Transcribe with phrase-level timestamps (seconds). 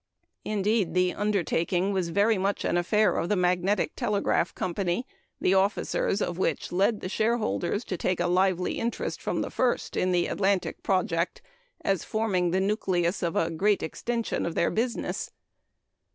[0.43, 5.05] Indeed, the undertaking was very much an affair of the Magnetic Telegraph Company,
[5.39, 9.95] the officers of which led the shareholders to take a lively interest from the first
[9.95, 11.43] in the Atlantic project
[11.81, 15.29] as forming the nucleus of a great extension of business.